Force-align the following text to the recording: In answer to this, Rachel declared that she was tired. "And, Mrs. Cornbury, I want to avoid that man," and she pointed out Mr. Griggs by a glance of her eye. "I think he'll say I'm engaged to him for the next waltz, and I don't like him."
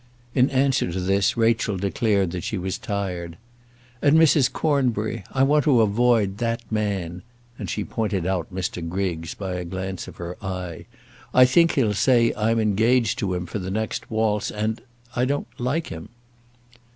In 0.33 0.49
answer 0.49 0.91
to 0.91 0.99
this, 0.99 1.37
Rachel 1.37 1.77
declared 1.77 2.31
that 2.31 2.43
she 2.43 2.57
was 2.57 2.79
tired. 2.79 3.37
"And, 4.01 4.17
Mrs. 4.17 4.51
Cornbury, 4.51 5.23
I 5.31 5.43
want 5.43 5.63
to 5.65 5.79
avoid 5.81 6.39
that 6.39 6.63
man," 6.71 7.21
and 7.59 7.69
she 7.69 7.83
pointed 7.83 8.25
out 8.25 8.51
Mr. 8.51 8.81
Griggs 8.89 9.35
by 9.35 9.53
a 9.53 9.63
glance 9.63 10.07
of 10.07 10.17
her 10.17 10.43
eye. 10.43 10.87
"I 11.35 11.45
think 11.45 11.73
he'll 11.73 11.93
say 11.93 12.33
I'm 12.35 12.59
engaged 12.59 13.19
to 13.19 13.35
him 13.35 13.45
for 13.45 13.59
the 13.59 13.69
next 13.69 14.09
waltz, 14.09 14.49
and 14.49 14.81
I 15.15 15.25
don't 15.25 15.45
like 15.59 15.89
him." 15.89 16.09